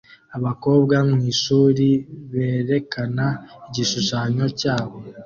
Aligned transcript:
Abakobwa 0.37 0.95
mwishuri 1.09 1.87
berekana 2.31 3.25
igishushanyo 3.67 4.45
cyabo 4.59 4.97